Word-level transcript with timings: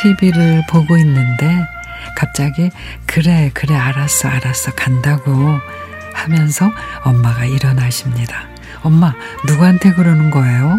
TV를 0.00 0.62
보고 0.68 0.96
있는데 0.96 1.66
갑자기 2.16 2.70
그래 3.06 3.50
그래 3.52 3.74
알았어 3.74 4.28
알았어 4.28 4.72
간다고 4.72 5.58
하면서 6.14 6.70
엄마가 7.02 7.44
일어나십니다. 7.44 8.48
엄마 8.82 9.14
누구한테 9.46 9.92
그러는 9.92 10.30
거예요? 10.30 10.78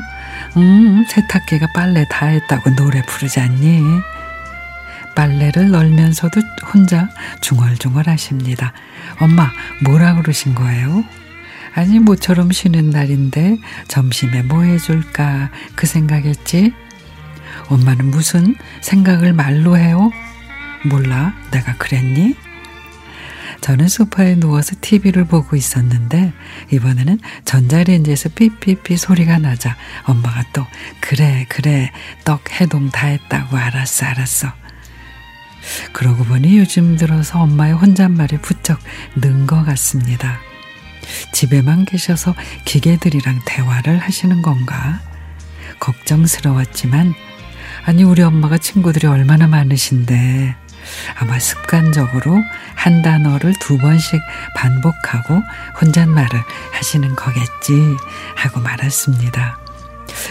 음 0.57 1.05
세탁기가 1.09 1.67
빨래 1.73 2.05
다 2.09 2.27
했다고 2.27 2.75
노래 2.75 3.01
부르지 3.05 3.39
않니? 3.39 3.81
빨래를 5.15 5.69
널면서도 5.71 6.39
혼자 6.73 7.09
중얼중얼 7.41 8.07
하십니다. 8.07 8.71
엄마 9.19 9.51
뭐라 9.83 10.15
그러신 10.15 10.55
거예요? 10.55 11.03
아니 11.75 11.99
모처럼 11.99 12.51
쉬는 12.51 12.89
날인데 12.89 13.57
점심에 13.87 14.43
뭐 14.43 14.63
해줄까 14.63 15.49
그 15.75 15.87
생각했지? 15.87 16.73
엄마는 17.67 18.11
무슨 18.11 18.55
생각을 18.81 19.33
말로 19.33 19.77
해요? 19.77 20.11
몰라 20.85 21.33
내가 21.51 21.75
그랬니? 21.77 22.35
저는 23.61 23.89
소파에 23.89 24.35
누워서 24.35 24.75
TV를 24.79 25.25
보고 25.25 25.55
있었는데 25.57 26.31
이번에는 26.71 27.19
전자레인지에서 27.43 28.29
삐삐삐 28.29 28.95
소리가 28.95 29.37
나자 29.39 29.75
엄마가 30.05 30.43
또 30.53 30.65
그래 31.01 31.45
그래 31.49 31.91
떡 32.23 32.49
해동 32.61 32.89
다 32.89 33.07
했다고 33.07 33.57
알았어 33.57 34.05
알았어 34.05 34.53
그러고 35.91 36.23
보니 36.23 36.57
요즘 36.57 36.95
들어서 36.95 37.41
엄마의 37.41 37.73
혼잣말이 37.73 38.37
부쩍 38.41 38.79
는 39.17 39.45
것 39.45 39.63
같습니다. 39.65 40.39
집에만 41.33 41.85
계셔서 41.85 42.35
기계들이랑 42.65 43.41
대화를 43.45 43.97
하시는 43.97 44.41
건가? 44.41 45.01
걱정스러웠지만, 45.79 47.13
아니, 47.85 48.03
우리 48.03 48.21
엄마가 48.21 48.57
친구들이 48.57 49.07
얼마나 49.07 49.47
많으신데, 49.47 50.55
아마 51.19 51.39
습관적으로 51.39 52.41
한 52.75 53.01
단어를 53.01 53.53
두 53.59 53.77
번씩 53.77 54.19
반복하고 54.55 55.41
혼잣말을 55.81 56.29
하시는 56.71 57.15
거겠지 57.15 57.97
하고 58.35 58.59
말았습니다. 58.61 59.59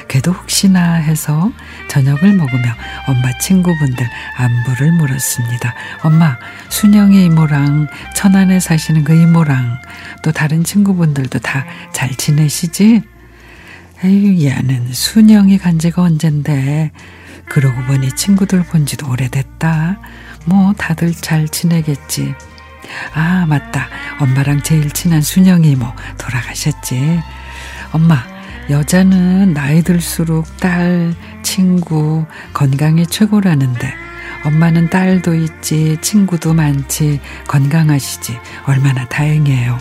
그래도 0.09 0.33
혹시나 0.33 0.95
해서 0.95 1.53
저녁을 1.89 2.33
먹으며 2.33 2.75
엄마 3.07 3.39
친구분들 3.39 4.09
안부를 4.37 4.93
물었습니다. 4.93 5.75
엄마, 6.03 6.37
순영이 6.71 7.27
이모랑 7.27 7.87
천안에 8.17 8.59
사시는 8.59 9.05
그 9.05 9.15
이모랑 9.15 9.81
또 10.23 10.33
다른 10.33 10.65
친구분들도 10.65 11.39
다 11.41 11.67
잘 11.93 12.11
지내시지? 12.17 13.03
에휴, 14.05 14.45
얘는 14.45 14.93
순영이 14.93 15.59
간 15.59 15.79
지가 15.79 16.03
언젠데. 16.03 16.93
그러고 17.49 17.83
보니 17.85 18.13
친구들 18.13 18.63
본 18.65 18.87
지도 18.87 19.11
오래됐다. 19.11 19.99
뭐 20.45 20.73
다들 20.75 21.13
잘 21.15 21.49
지내겠지. 21.49 22.35
아, 23.15 23.47
맞다. 23.47 23.89
엄마랑 24.21 24.63
제일 24.63 24.91
친한 24.91 25.21
순영이 25.23 25.71
이모 25.71 25.87
돌아가셨지. 26.19 27.21
엄마, 27.93 28.23
여자는 28.71 29.55
나이 29.55 29.83
들수록 29.83 30.57
딸, 30.59 31.15
친구, 31.43 32.27
건강이 32.53 33.07
최고라는데 33.07 33.95
엄마는 34.45 34.91
딸도 34.91 35.35
있지, 35.35 35.99
친구도 36.01 36.55
많지, 36.55 37.21
건강하시지. 37.49 38.39
얼마나 38.67 39.07
다행이에요. 39.09 39.79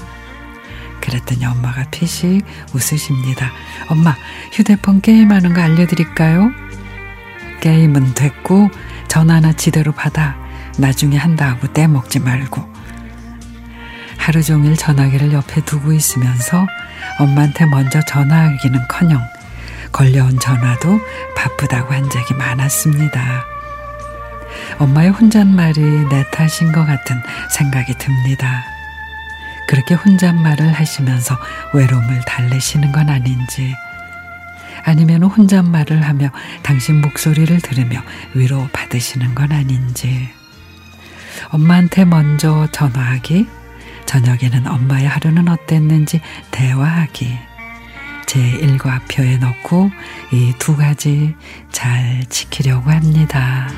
그랬더니 1.01 1.45
엄마가 1.45 1.89
피식 1.91 2.43
웃으십니다. 2.73 3.51
엄마, 3.89 4.15
휴대폰 4.51 5.01
게임하는 5.01 5.53
거 5.53 5.61
알려드릴까요? 5.61 6.51
게임은 7.59 8.13
됐고, 8.13 8.69
전화나 9.07 9.53
지대로 9.53 9.91
받아. 9.91 10.35
나중에 10.77 11.17
한다 11.17 11.49
하고 11.49 11.67
떼먹지 11.73 12.19
말고. 12.19 12.77
하루 14.17 14.43
종일 14.43 14.75
전화기를 14.75 15.31
옆에 15.31 15.61
두고 15.61 15.93
있으면서 15.93 16.67
엄마한테 17.19 17.65
먼저 17.65 18.01
전화하기는 18.01 18.79
커녕 18.89 19.21
걸려온 19.91 20.37
전화도 20.37 20.99
바쁘다고 21.35 21.93
한 21.93 22.09
적이 22.09 22.33
많았습니다. 22.33 23.45
엄마의 24.79 25.11
혼잣말이 25.11 25.79
내 26.09 26.29
탓인 26.31 26.71
것 26.73 26.85
같은 26.85 27.21
생각이 27.51 27.93
듭니다. 27.97 28.65
그렇게 29.67 29.95
혼잣말을 29.95 30.73
하시면서 30.73 31.37
외로움을 31.73 32.21
달래시는 32.25 32.91
건 32.91 33.09
아닌지, 33.09 33.73
아니면 34.83 35.23
혼잣말을 35.23 36.01
하며 36.03 36.29
당신 36.63 37.01
목소리를 37.01 37.59
들으며 37.61 38.01
위로 38.33 38.67
받으시는 38.73 39.35
건 39.35 39.51
아닌지, 39.51 40.29
엄마한테 41.49 42.05
먼저 42.05 42.67
전화하기, 42.71 43.47
저녁에는 44.05 44.67
엄마의 44.67 45.07
하루는 45.07 45.47
어땠는지 45.49 46.21
대화하기. 46.51 47.37
제 48.25 48.39
일과표에 48.39 49.37
넣고 49.37 49.89
이 50.33 50.53
두 50.59 50.75
가지 50.75 51.33
잘 51.71 52.25
지키려고 52.29 52.91
합니다. 52.91 53.69